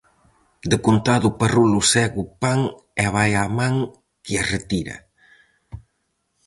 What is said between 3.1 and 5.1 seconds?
vai á man que a retira.